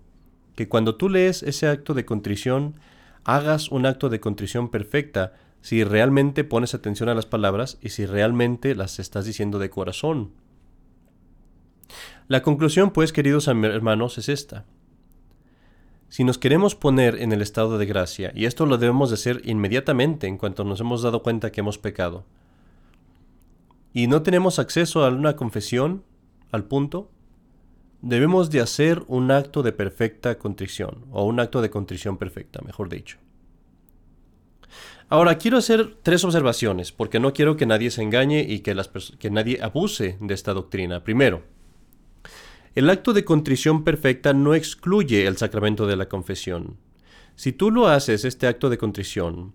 que 0.55 0.69
cuando 0.69 0.97
tú 0.97 1.09
lees 1.09 1.41
ese 1.41 1.67
acto 1.67 1.95
de 1.95 2.05
contrición, 2.05 2.75
hagas 3.23 3.69
un 3.69 3.87
acto 3.87 4.09
de 4.09 4.19
contrición 4.19 4.69
perfecta 4.69 5.33
si 5.61 5.83
realmente 5.83 6.43
pones 6.43 6.75
atención 6.75 7.09
a 7.09 7.15
las 7.15 7.25
palabras 7.25 7.79
y 7.81 7.89
si 7.89 8.05
realmente 8.05 8.75
las 8.75 8.99
estás 8.99 9.25
diciendo 9.25 9.57
de 9.57 9.71
corazón. 9.71 10.29
La 12.27 12.43
conclusión, 12.43 12.91
pues, 12.91 13.11
queridos 13.11 13.47
hermanos, 13.47 14.19
es 14.19 14.29
esta. 14.29 14.65
Si 16.09 16.23
nos 16.23 16.39
queremos 16.39 16.73
poner 16.73 17.21
en 17.21 17.31
el 17.31 17.41
estado 17.41 17.77
de 17.77 17.85
gracia, 17.85 18.31
y 18.35 18.45
esto 18.45 18.65
lo 18.65 18.79
debemos 18.79 19.09
de 19.09 19.13
hacer 19.13 19.41
inmediatamente 19.45 20.25
en 20.25 20.37
cuanto 20.37 20.63
nos 20.63 20.79
hemos 20.81 21.03
dado 21.03 21.21
cuenta 21.21 21.51
que 21.51 21.61
hemos 21.61 21.77
pecado, 21.77 22.25
y 23.93 24.07
no 24.07 24.23
tenemos 24.23 24.57
acceso 24.57 25.05
a 25.05 25.09
una 25.09 25.35
confesión, 25.35 26.03
al 26.51 26.63
punto, 26.65 27.11
debemos 28.01 28.49
de 28.49 28.61
hacer 28.61 29.03
un 29.07 29.29
acto 29.29 29.61
de 29.61 29.71
perfecta 29.71 30.37
contrición, 30.39 31.05
o 31.11 31.25
un 31.25 31.39
acto 31.39 31.61
de 31.61 31.69
contrición 31.69 32.17
perfecta, 32.17 32.59
mejor 32.65 32.89
dicho. 32.89 33.17
Ahora, 35.09 35.37
quiero 35.37 35.57
hacer 35.57 35.95
tres 36.01 36.23
observaciones, 36.23 36.91
porque 36.91 37.19
no 37.19 37.33
quiero 37.33 37.55
que 37.55 37.65
nadie 37.65 37.91
se 37.91 38.01
engañe 38.01 38.45
y 38.47 38.59
que, 38.59 38.75
que 39.19 39.29
nadie 39.31 39.59
abuse 39.61 40.17
de 40.19 40.33
esta 40.33 40.53
doctrina. 40.53 41.03
Primero, 41.03 41.43
el 42.75 42.89
acto 42.89 43.13
de 43.13 43.25
contrición 43.25 43.83
perfecta 43.83 44.33
no 44.33 44.53
excluye 44.53 45.25
el 45.25 45.37
sacramento 45.37 45.87
de 45.87 45.95
la 45.95 46.07
confesión. 46.07 46.77
Si 47.35 47.51
tú 47.51 47.71
lo 47.71 47.87
haces, 47.87 48.25
este 48.25 48.47
acto 48.47 48.69
de 48.69 48.77
contrición, 48.77 49.53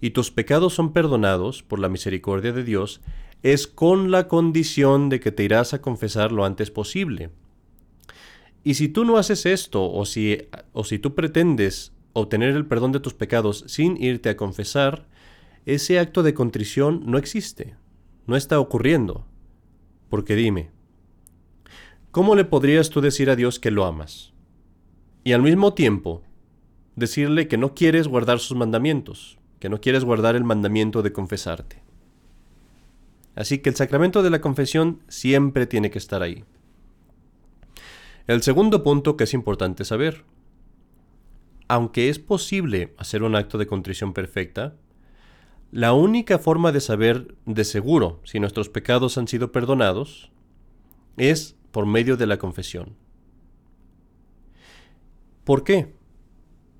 y 0.00 0.10
tus 0.10 0.30
pecados 0.30 0.74
son 0.74 0.92
perdonados 0.92 1.62
por 1.62 1.78
la 1.78 1.88
misericordia 1.88 2.52
de 2.52 2.64
Dios, 2.64 3.00
es 3.42 3.66
con 3.66 4.10
la 4.10 4.28
condición 4.28 5.08
de 5.08 5.20
que 5.20 5.32
te 5.32 5.44
irás 5.44 5.74
a 5.74 5.80
confesar 5.80 6.32
lo 6.32 6.44
antes 6.44 6.70
posible. 6.70 7.30
Y 8.64 8.74
si 8.74 8.88
tú 8.88 9.04
no 9.04 9.16
haces 9.16 9.46
esto, 9.46 9.90
o 9.90 10.04
si, 10.04 10.38
o 10.72 10.84
si 10.84 10.98
tú 10.98 11.14
pretendes 11.14 11.92
obtener 12.12 12.56
el 12.56 12.66
perdón 12.66 12.92
de 12.92 13.00
tus 13.00 13.14
pecados 13.14 13.64
sin 13.68 14.02
irte 14.02 14.28
a 14.28 14.36
confesar, 14.36 15.06
ese 15.66 15.98
acto 15.98 16.22
de 16.22 16.34
contrición 16.34 17.02
no 17.06 17.18
existe, 17.18 17.76
no 18.26 18.36
está 18.36 18.58
ocurriendo. 18.58 19.26
Porque 20.08 20.34
dime, 20.34 20.70
¿Cómo 22.16 22.34
le 22.34 22.46
podrías 22.46 22.88
tú 22.88 23.02
decir 23.02 23.28
a 23.28 23.36
Dios 23.36 23.60
que 23.60 23.70
lo 23.70 23.84
amas? 23.84 24.32
Y 25.22 25.32
al 25.32 25.42
mismo 25.42 25.74
tiempo, 25.74 26.22
decirle 26.94 27.46
que 27.46 27.58
no 27.58 27.74
quieres 27.74 28.08
guardar 28.08 28.38
sus 28.38 28.56
mandamientos, 28.56 29.36
que 29.60 29.68
no 29.68 29.82
quieres 29.82 30.02
guardar 30.02 30.34
el 30.34 30.42
mandamiento 30.42 31.02
de 31.02 31.12
confesarte. 31.12 31.82
Así 33.34 33.58
que 33.58 33.68
el 33.68 33.76
sacramento 33.76 34.22
de 34.22 34.30
la 34.30 34.40
confesión 34.40 35.02
siempre 35.08 35.66
tiene 35.66 35.90
que 35.90 35.98
estar 35.98 36.22
ahí. 36.22 36.44
El 38.26 38.40
segundo 38.40 38.82
punto 38.82 39.18
que 39.18 39.24
es 39.24 39.34
importante 39.34 39.84
saber. 39.84 40.24
Aunque 41.68 42.08
es 42.08 42.18
posible 42.18 42.94
hacer 42.96 43.24
un 43.24 43.36
acto 43.36 43.58
de 43.58 43.66
contrición 43.66 44.14
perfecta, 44.14 44.74
la 45.70 45.92
única 45.92 46.38
forma 46.38 46.72
de 46.72 46.80
saber 46.80 47.34
de 47.44 47.64
seguro 47.64 48.22
si 48.24 48.40
nuestros 48.40 48.70
pecados 48.70 49.18
han 49.18 49.28
sido 49.28 49.52
perdonados 49.52 50.32
es 51.18 51.56
por 51.76 51.84
medio 51.84 52.16
de 52.16 52.26
la 52.26 52.38
confesión. 52.38 52.96
¿Por 55.44 55.62
qué? 55.62 55.92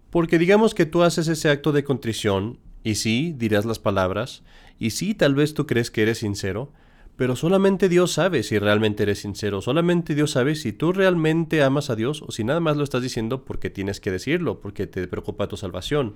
Porque 0.08 0.38
digamos 0.38 0.72
que 0.72 0.86
tú 0.86 1.02
haces 1.02 1.28
ese 1.28 1.50
acto 1.50 1.70
de 1.72 1.84
contrición, 1.84 2.60
y 2.82 2.94
sí, 2.94 3.34
dirás 3.36 3.66
las 3.66 3.78
palabras, 3.78 4.42
y 4.78 4.92
sí, 4.92 5.12
tal 5.12 5.34
vez 5.34 5.52
tú 5.52 5.66
crees 5.66 5.90
que 5.90 6.00
eres 6.00 6.20
sincero, 6.20 6.72
pero 7.14 7.36
solamente 7.36 7.90
Dios 7.90 8.10
sabe 8.10 8.42
si 8.42 8.58
realmente 8.58 9.02
eres 9.02 9.18
sincero, 9.18 9.60
solamente 9.60 10.14
Dios 10.14 10.30
sabe 10.30 10.54
si 10.54 10.72
tú 10.72 10.94
realmente 10.94 11.62
amas 11.62 11.90
a 11.90 11.94
Dios 11.94 12.22
o 12.22 12.32
si 12.32 12.42
nada 12.42 12.60
más 12.60 12.78
lo 12.78 12.82
estás 12.82 13.02
diciendo 13.02 13.44
porque 13.44 13.68
tienes 13.68 14.00
que 14.00 14.10
decirlo, 14.10 14.62
porque 14.62 14.86
te 14.86 15.06
preocupa 15.08 15.46
tu 15.46 15.58
salvación. 15.58 16.14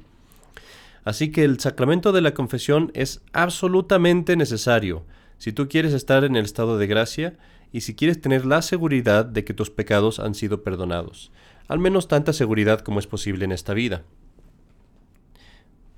Así 1.04 1.30
que 1.32 1.44
el 1.44 1.60
sacramento 1.60 2.12
de 2.12 2.22
la 2.22 2.32
confesión 2.32 2.92
es 2.94 3.20
absolutamente 3.34 4.37
necesario 4.37 5.04
si 5.37 5.52
tú 5.52 5.68
quieres 5.68 5.92
estar 5.92 6.25
en 6.25 6.34
el 6.34 6.46
estado 6.46 6.78
de 6.78 6.87
gracia 6.87 7.37
y 7.72 7.82
si 7.82 7.94
quieres 7.94 8.20
tener 8.20 8.44
la 8.44 8.62
seguridad 8.62 9.24
de 9.24 9.44
que 9.44 9.54
tus 9.54 9.70
pecados 9.70 10.18
han 10.18 10.34
sido 10.34 10.62
perdonados, 10.62 11.30
al 11.68 11.78
menos 11.78 12.08
tanta 12.08 12.32
seguridad 12.32 12.80
como 12.80 12.98
es 12.98 13.06
posible 13.06 13.44
en 13.44 13.52
esta 13.52 13.74
vida. 13.74 14.04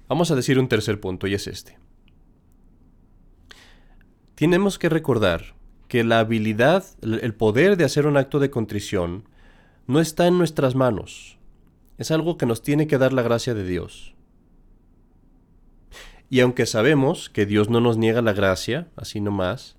Vamos 0.09 0.31
a 0.31 0.37
decir 0.37 0.59
un 0.59 0.69
tercer 0.69 1.01
punto 1.01 1.27
y 1.27 1.35
es 1.35 1.47
este. 1.47 1.79
Tenemos 4.35 4.79
que 4.79 4.89
recordar 4.89 5.55
que 5.89 6.05
la 6.05 6.19
habilidad, 6.19 6.85
el 7.03 7.35
poder 7.35 7.77
de 7.77 7.85
hacer 7.85 8.07
un 8.07 8.17
acto 8.17 8.39
de 8.39 8.51
contrición 8.51 9.29
no 9.87 10.01
está 10.01 10.27
en 10.27 10.39
nuestras 10.39 10.75
manos. 10.75 11.39
Es 11.99 12.11
algo 12.11 12.37
que 12.37 12.47
nos 12.47 12.63
tiene 12.63 12.87
que 12.87 12.99
dar 12.99 13.13
la 13.13 13.23
gracia 13.23 13.55
de 13.55 13.65
Dios. 13.65 14.15
Y 16.29 16.41
aunque 16.41 16.67
sabemos 16.67 17.29
que 17.29 17.45
Dios 17.45 17.69
no 17.69 17.81
nos 17.81 17.99
niega 17.99 18.23
la 18.23 18.33
gracia, 18.33 18.89
así 18.97 19.21
nomás, 19.21 19.77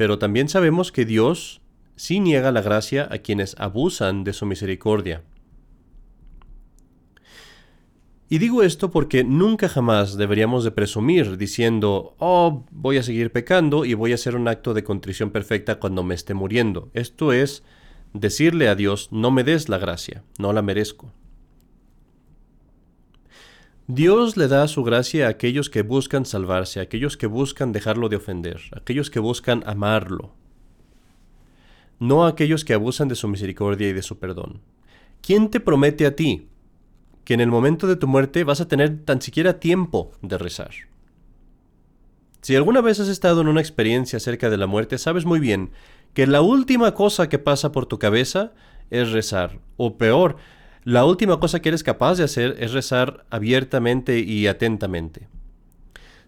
pero 0.00 0.18
también 0.18 0.48
sabemos 0.48 0.92
que 0.92 1.04
Dios 1.04 1.60
sí 1.94 2.20
niega 2.20 2.52
la 2.52 2.62
gracia 2.62 3.06
a 3.10 3.18
quienes 3.18 3.54
abusan 3.58 4.24
de 4.24 4.32
su 4.32 4.46
misericordia. 4.46 5.24
Y 8.30 8.38
digo 8.38 8.62
esto 8.62 8.90
porque 8.90 9.24
nunca 9.24 9.68
jamás 9.68 10.16
deberíamos 10.16 10.64
de 10.64 10.70
presumir 10.70 11.36
diciendo, 11.36 12.14
oh, 12.16 12.64
voy 12.70 12.96
a 12.96 13.02
seguir 13.02 13.30
pecando 13.30 13.84
y 13.84 13.92
voy 13.92 14.12
a 14.12 14.14
hacer 14.14 14.36
un 14.36 14.48
acto 14.48 14.72
de 14.72 14.84
contrición 14.84 15.32
perfecta 15.32 15.78
cuando 15.78 16.02
me 16.02 16.14
esté 16.14 16.32
muriendo. 16.32 16.88
Esto 16.94 17.34
es 17.34 17.62
decirle 18.14 18.68
a 18.68 18.76
Dios, 18.76 19.10
no 19.12 19.30
me 19.30 19.44
des 19.44 19.68
la 19.68 19.76
gracia, 19.76 20.24
no 20.38 20.54
la 20.54 20.62
merezco. 20.62 21.12
Dios 23.92 24.36
le 24.36 24.46
da 24.46 24.68
su 24.68 24.84
gracia 24.84 25.26
a 25.26 25.30
aquellos 25.30 25.68
que 25.68 25.82
buscan 25.82 26.24
salvarse, 26.24 26.78
a 26.78 26.84
aquellos 26.84 27.16
que 27.16 27.26
buscan 27.26 27.72
dejarlo 27.72 28.08
de 28.08 28.16
ofender, 28.16 28.60
a 28.72 28.78
aquellos 28.78 29.10
que 29.10 29.18
buscan 29.18 29.64
amarlo, 29.66 30.32
no 31.98 32.24
a 32.24 32.28
aquellos 32.28 32.64
que 32.64 32.72
abusan 32.72 33.08
de 33.08 33.16
su 33.16 33.26
misericordia 33.26 33.88
y 33.88 33.92
de 33.92 34.02
su 34.02 34.20
perdón. 34.20 34.60
¿Quién 35.22 35.50
te 35.50 35.58
promete 35.58 36.06
a 36.06 36.14
ti 36.14 36.46
que 37.24 37.34
en 37.34 37.40
el 37.40 37.48
momento 37.48 37.88
de 37.88 37.96
tu 37.96 38.06
muerte 38.06 38.44
vas 38.44 38.60
a 38.60 38.68
tener 38.68 39.04
tan 39.04 39.20
siquiera 39.20 39.58
tiempo 39.58 40.12
de 40.22 40.38
rezar? 40.38 40.70
Si 42.42 42.54
alguna 42.54 42.82
vez 42.82 43.00
has 43.00 43.08
estado 43.08 43.40
en 43.40 43.48
una 43.48 43.60
experiencia 43.60 44.18
acerca 44.18 44.50
de 44.50 44.56
la 44.56 44.68
muerte, 44.68 44.98
sabes 44.98 45.24
muy 45.24 45.40
bien 45.40 45.72
que 46.14 46.28
la 46.28 46.42
última 46.42 46.94
cosa 46.94 47.28
que 47.28 47.40
pasa 47.40 47.72
por 47.72 47.86
tu 47.86 47.98
cabeza 47.98 48.52
es 48.90 49.10
rezar, 49.10 49.58
o 49.76 49.98
peor, 49.98 50.36
la 50.84 51.04
última 51.04 51.40
cosa 51.40 51.60
que 51.60 51.68
eres 51.68 51.82
capaz 51.82 52.16
de 52.16 52.24
hacer 52.24 52.56
es 52.58 52.72
rezar 52.72 53.24
abiertamente 53.30 54.20
y 54.20 54.46
atentamente. 54.46 55.28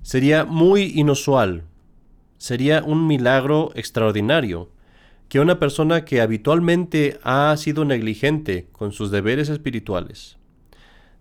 Sería 0.03 0.45
muy 0.45 0.93
inusual, 0.95 1.65
sería 2.39 2.83
un 2.83 3.07
milagro 3.07 3.71
extraordinario 3.75 4.71
que 5.29 5.41
una 5.41 5.59
persona 5.59 6.05
que 6.05 6.21
habitualmente 6.21 7.19
ha 7.23 7.57
sido 7.57 7.85
negligente 7.85 8.69
con 8.73 8.93
sus 8.93 9.11
deberes 9.11 9.49
espirituales 9.49 10.37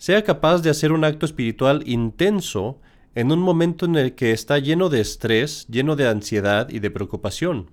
sea 0.02 0.24
capaz 0.24 0.64
de 0.64 0.72
hacer 0.72 0.94
un 0.94 1.04
acto 1.04 1.28
espiritual 1.28 1.84
intenso 1.86 2.82
en 3.14 3.32
un 3.32 3.38
momento 3.38 3.86
en 3.86 3.96
el 3.98 4.16
que 4.16 4.32
está 4.32 4.58
lleno 4.58 4.90
de 4.90 5.00
estrés, 5.00 5.68
lleno 5.70 5.96
de 5.96 6.08
ansiedad 6.08 6.70
y 6.72 6.80
de 6.80 6.90
preocupación, 6.90 7.70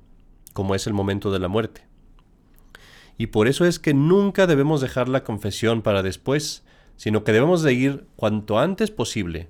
como 0.52 0.74
es 0.74 0.86
el 0.86 0.92
momento 0.92 1.32
de 1.32 1.38
la 1.38 1.48
muerte. 1.48 1.86
Y 3.18 3.26
por 3.26 3.48
eso 3.48 3.66
es 3.66 3.78
que 3.78 3.92
nunca 3.92 4.46
debemos 4.46 4.80
dejar 4.80 5.08
la 5.08 5.24
confesión 5.24 5.82
para 5.82 6.02
después, 6.02 6.64
sino 6.96 7.24
que 7.24 7.32
debemos 7.32 7.62
de 7.62 7.74
ir 7.74 8.06
cuanto 8.16 8.58
antes 8.58 8.90
posible 8.90 9.48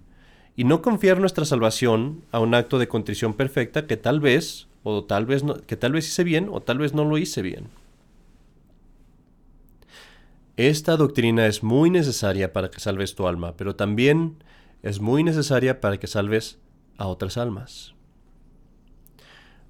y 0.57 0.65
no 0.65 0.83
confiar 0.83 1.21
nuestra 1.21 1.45
salvación 1.45 2.25
a 2.33 2.41
un 2.41 2.55
acto 2.55 2.81
de 2.81 2.89
contrición 2.89 3.35
perfecta 3.35 3.87
que 3.87 3.97
tal 3.97 4.19
vez 4.19 4.67
o 4.83 5.05
tal 5.05 5.25
vez 5.25 5.45
no, 5.45 5.55
que 5.55 5.77
tal 5.77 5.93
vez 5.93 6.09
hice 6.09 6.25
bien 6.25 6.49
o 6.51 6.61
tal 6.61 6.79
vez 6.79 6.95
no 6.95 7.05
lo 7.05 7.17
hice 7.17 7.43
bien. 7.43 7.69
Esta 10.57 10.97
doctrina 10.97 11.47
es 11.47 11.63
muy 11.63 11.91
necesaria 11.91 12.53
para 12.53 12.71
que 12.73 12.81
salves 12.81 13.15
tu 13.15 13.29
alma, 13.29 13.55
pero 13.57 13.77
también 13.77 14.43
es 14.83 14.99
muy 14.99 15.23
necesaria 15.23 15.81
para 15.81 15.99
que 15.99 16.09
salves 16.09 16.59
a 16.97 17.07
otras 17.07 17.37
almas. 17.37 17.95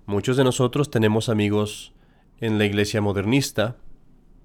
Muchos 0.06 0.38
de 0.38 0.44
nosotros 0.44 0.90
tenemos 0.90 1.28
amigos 1.28 1.92
en 2.40 2.56
la 2.56 2.64
iglesia 2.64 3.02
modernista, 3.02 3.76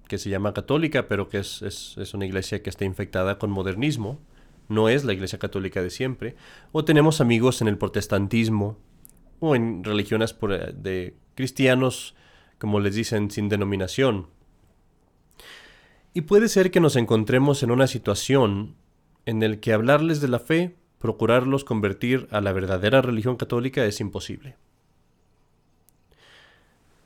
que 0.08 0.18
se 0.18 0.30
llama 0.30 0.54
católica, 0.54 1.08
pero 1.08 1.30
que 1.30 1.40
es, 1.40 1.62
es, 1.62 2.14
una 2.14 2.26
iglesia 2.26 2.62
que 2.62 2.70
está 2.70 2.86
infectada 2.86 3.40
con 3.40 3.52
modernismo, 3.52 4.20
no 4.70 4.90
es 4.90 5.04
la 5.04 5.14
iglesia 5.14 5.40
católica 5.40 5.82
de 5.82 5.90
siempre, 5.90 6.36
o 6.72 6.86
tenemos 6.86 7.22
amigos 7.22 7.62
en 7.62 7.68
el 7.68 7.78
protestantismo, 7.78 8.78
o 9.40 9.56
en 9.56 9.84
religiones 9.84 10.36
de 10.76 11.16
cristianos, 11.36 12.16
como 12.60 12.80
les 12.80 12.96
dicen, 12.96 13.30
sin 13.30 13.50
denominación, 13.50 14.28
y 16.14 16.22
puede 16.22 16.48
ser 16.48 16.70
que 16.70 16.80
nos 16.80 16.96
encontremos 16.96 17.64
en 17.64 17.72
una 17.72 17.88
situación 17.88 18.76
en 19.26 19.42
el 19.42 19.60
que 19.60 19.74
hablarles 19.74 20.22
de 20.22 20.28
la 20.28 20.40
fe, 20.40 20.76
procurarlos 21.00 21.64
convertir 21.64 22.28
a 22.32 22.40
la 22.40 22.54
verdadera 22.54 23.02
religión 23.02 23.36
católica 23.36 23.84
es 23.86 24.00
imposible. 24.00 24.56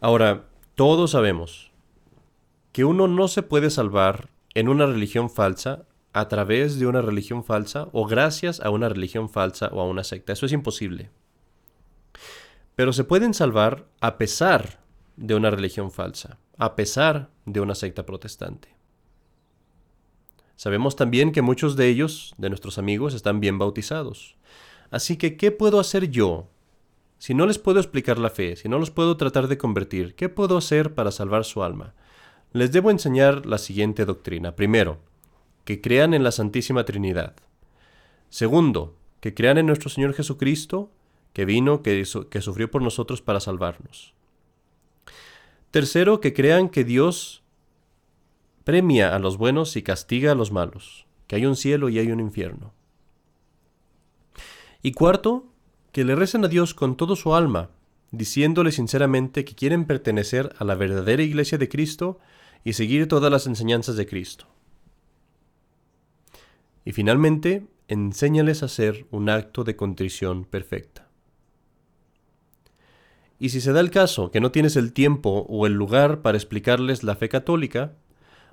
Ahora, 0.01 0.49
todos 0.75 1.11
sabemos 1.11 1.71
que 2.71 2.85
uno 2.85 3.07
no 3.07 3.27
se 3.27 3.43
puede 3.43 3.69
salvar 3.69 4.29
en 4.53 4.69
una 4.69 4.85
religión 4.85 5.29
falsa 5.29 5.85
a 6.13 6.27
través 6.27 6.79
de 6.79 6.87
una 6.87 7.01
religión 7.01 7.43
falsa 7.43 7.89
o 7.91 8.05
gracias 8.05 8.59
a 8.59 8.69
una 8.69 8.89
religión 8.89 9.29
falsa 9.29 9.69
o 9.71 9.81
a 9.81 9.85
una 9.85 10.03
secta. 10.03 10.33
Eso 10.33 10.45
es 10.45 10.51
imposible. 10.51 11.11
Pero 12.75 12.93
se 12.93 13.03
pueden 13.03 13.33
salvar 13.33 13.87
a 14.01 14.17
pesar 14.17 14.83
de 15.15 15.35
una 15.35 15.49
religión 15.49 15.91
falsa, 15.91 16.39
a 16.57 16.75
pesar 16.75 17.29
de 17.45 17.59
una 17.59 17.75
secta 17.75 18.05
protestante. 18.05 18.75
Sabemos 20.55 20.95
también 20.95 21.31
que 21.31 21.43
muchos 21.43 21.75
de 21.75 21.87
ellos, 21.87 22.33
de 22.37 22.49
nuestros 22.49 22.79
amigos, 22.79 23.13
están 23.13 23.39
bien 23.39 23.59
bautizados. 23.59 24.37
Así 24.89 25.17
que, 25.17 25.37
¿qué 25.37 25.51
puedo 25.51 25.79
hacer 25.79 26.09
yo? 26.09 26.49
Si 27.19 27.33
no 27.33 27.45
les 27.45 27.59
puedo 27.59 27.79
explicar 27.79 28.17
la 28.17 28.31
fe, 28.31 28.55
si 28.55 28.69
no 28.69 28.79
los 28.79 28.89
puedo 28.89 29.17
tratar 29.17 29.47
de 29.47 29.57
convertir, 29.57 30.15
¿qué 30.15 30.29
puedo 30.29 30.57
hacer 30.57 30.95
para 30.95 31.11
salvar 31.11 31.45
su 31.45 31.63
alma? 31.63 31.93
Les 32.53 32.71
debo 32.71 32.91
enseñar 32.91 33.45
la 33.45 33.57
siguiente 33.57 34.05
doctrina. 34.05 34.55
Primero, 34.55 34.99
que 35.65 35.81
crean 35.81 36.13
en 36.13 36.23
la 36.23 36.31
Santísima 36.31 36.85
Trinidad. 36.85 37.35
Segundo, 38.29 38.95
que 39.19 39.33
crean 39.33 39.57
en 39.57 39.65
nuestro 39.65 39.89
Señor 39.89 40.13
Jesucristo, 40.13 40.91
que 41.33 41.45
vino, 41.45 41.83
que, 41.83 42.03
que 42.29 42.41
sufrió 42.41 42.71
por 42.71 42.81
nosotros 42.81 43.21
para 43.21 43.39
salvarnos. 43.39 44.13
Tercero, 45.71 46.21
que 46.21 46.33
crean 46.33 46.69
que 46.69 46.83
Dios 46.83 47.43
premia 48.63 49.15
a 49.15 49.19
los 49.19 49.37
buenos 49.37 49.75
y 49.75 49.81
castiga 49.81 50.31
a 50.31 50.35
los 50.35 50.51
malos, 50.51 51.05
que 51.27 51.35
hay 51.35 51.45
un 51.45 51.55
cielo 51.55 51.89
y 51.89 51.99
hay 51.99 52.11
un 52.11 52.19
infierno. 52.19 52.73
Y 54.81 54.93
cuarto, 54.93 55.45
que 55.91 56.05
le 56.05 56.15
recen 56.15 56.45
a 56.45 56.47
Dios 56.47 56.73
con 56.73 56.95
todo 56.95 57.15
su 57.15 57.35
alma, 57.35 57.71
diciéndole 58.11 58.71
sinceramente 58.71 59.45
que 59.45 59.55
quieren 59.55 59.85
pertenecer 59.85 60.55
a 60.59 60.63
la 60.63 60.75
verdadera 60.75 61.23
iglesia 61.23 61.57
de 61.57 61.69
Cristo 61.69 62.19
y 62.63 62.73
seguir 62.73 63.07
todas 63.07 63.31
las 63.31 63.47
enseñanzas 63.47 63.95
de 63.95 64.05
Cristo. 64.05 64.47
Y 66.85 66.93
finalmente, 66.93 67.67
enséñales 67.87 68.63
a 68.63 68.67
hacer 68.67 69.05
un 69.11 69.29
acto 69.29 69.63
de 69.63 69.75
contrición 69.75 70.45
perfecta. 70.45 71.07
Y 73.39 73.49
si 73.49 73.61
se 73.61 73.71
da 73.71 73.79
el 73.79 73.91
caso 73.91 74.31
que 74.31 74.41
no 74.41 74.51
tienes 74.51 74.75
el 74.75 74.93
tiempo 74.93 75.45
o 75.47 75.67
el 75.67 75.73
lugar 75.73 76.21
para 76.21 76.37
explicarles 76.37 77.03
la 77.03 77.15
fe 77.15 77.29
católica, 77.29 77.93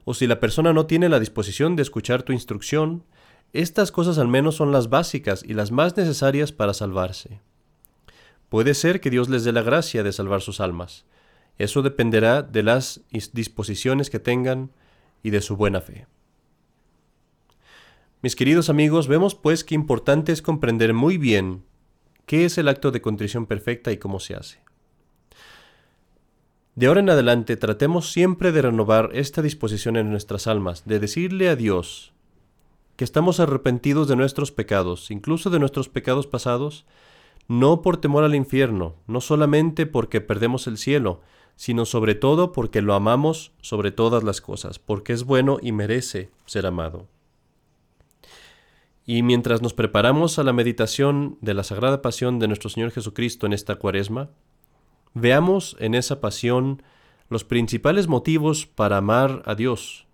o 0.05 0.15
si 0.15 0.27
la 0.27 0.41
persona 0.41 0.73
no 0.73 0.87
tiene 0.87 1.09
la 1.09 1.21
disposición 1.21 1.77
de 1.77 1.83
escuchar 1.83 2.23
tu 2.23 2.33
instrucción, 2.33 3.05
estas 3.53 3.93
cosas 3.93 4.19
al 4.19 4.29
menos 4.29 4.57
son 4.57 4.73
las 4.73 4.91
básicas 4.91 5.43
y 5.47 5.55
las 5.55 5.71
más 5.71 5.97
necesarias 5.97 6.53
para 6.53 6.75
salvarse. 6.75 7.41
Puede 8.49 8.75
ser 8.75 9.01
que 9.01 9.11
Dios 9.11 9.29
les 9.29 9.45
dé 9.45 9.53
la 9.53 9.63
gracia 9.63 10.03
de 10.03 10.13
salvar 10.13 10.43
sus 10.43 10.61
almas. 10.61 11.07
Eso 11.59 11.83
dependerá 11.83 12.43
de 12.43 12.63
las 12.63 13.03
disposiciones 13.33 14.11
que 14.11 14.19
tengan 14.19 14.71
y 15.23 15.31
de 15.31 15.41
su 15.41 15.57
buena 15.57 15.81
fe. 15.81 16.07
Mis 18.23 18.37
queridos 18.37 18.71
amigos, 18.71 19.07
vemos 19.07 19.35
pues 19.35 19.65
que 19.65 19.75
importante 19.75 20.33
es 20.33 20.43
comprender 20.43 20.95
muy 20.95 21.19
bien 21.19 21.63
qué 22.27 22.45
es 22.45 22.57
el 22.59 22.69
acto 22.69 22.91
de 22.91 23.03
contrición 23.03 23.47
perfecta 23.47 23.93
y 23.93 23.99
cómo 23.99 24.19
se 24.19 24.35
hace. 24.35 24.65
De 26.75 26.87
ahora 26.87 27.01
en 27.01 27.11
adelante 27.11 27.57
tratemos 27.57 28.11
siempre 28.11 28.51
de 28.51 28.63
renovar 28.63 29.11
esta 29.13 29.43
disposición 29.43 29.97
en 29.97 30.11
nuestras 30.11 30.47
almas, 30.47 30.85
de 30.87 30.99
decirle 30.99 31.49
a 31.49 31.55
Dios 31.55 32.13
que 32.97 33.05
estamos 33.05 33.41
arrepentidos 33.41 34.09
de 34.09 34.17
nuestros 34.17 34.51
pecados, 34.51 35.11
incluso 35.11 35.51
de 35.51 35.59
nuestros 35.59 35.89
pecados 35.89 36.27
pasados, 36.27 36.85
no 37.47 37.83
por 37.83 37.99
temor 37.99 38.25
al 38.25 38.35
infierno, 38.35 38.97
no 39.07 39.21
solamente 39.21 39.87
porque 39.87 40.21
perdemos 40.21 40.67
el 40.67 40.79
cielo, 40.79 41.21
sino 41.57 41.85
sobre 41.85 42.15
todo 42.15 42.53
porque 42.53 42.83
lo 42.83 42.95
amamos 42.95 43.53
sobre 43.61 43.91
todas 43.91 44.25
las 44.25 44.41
cosas, 44.41 44.79
porque 44.79 45.13
es 45.13 45.25
bueno 45.25 45.59
y 45.63 45.73
merece 45.73 46.31
ser 46.47 46.67
amado. 46.67 47.07
Y 49.07 49.23
mientras 49.23 49.61
nos 49.63 49.75
preparamos 49.75 50.39
a 50.39 50.45
la 50.45 50.53
meditación 50.53 51.37
de 51.41 51.55
la 51.55 51.63
Sagrada 51.63 52.03
Pasión 52.03 52.39
de 52.39 52.49
nuestro 52.49 52.71
Señor 52.71 52.91
Jesucristo 52.91 53.47
en 53.47 53.53
esta 53.53 53.77
cuaresma, 53.77 54.31
Veamos 55.15 55.77
en 55.79 55.95
esa 55.95 56.21
pasión 56.21 56.83
los 57.29 57.45
principales 57.45 58.09
motivos 58.09 58.67
para 58.67 58.97
amar 58.97 59.43
a 59.47 59.55
Dios. 59.55 60.09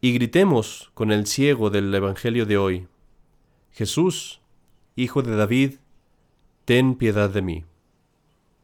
Y 0.00 0.12
gritemos 0.12 0.90
con 0.94 1.12
el 1.12 1.28
ciego 1.28 1.70
del 1.70 1.94
Evangelio 1.94 2.44
de 2.44 2.58
hoy, 2.58 2.88
Jesús, 3.70 4.40
Hijo 4.96 5.22
de 5.22 5.36
David, 5.36 5.76
ten 6.64 6.96
piedad 6.96 7.30
de 7.30 7.40
mí. 7.40 7.64